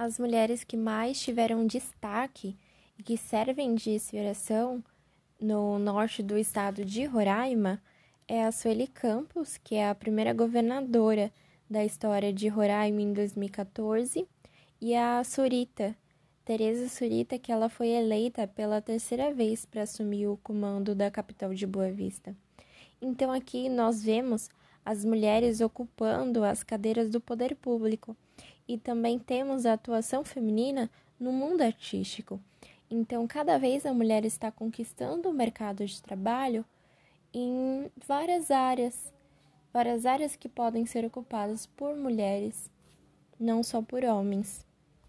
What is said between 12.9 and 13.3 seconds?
em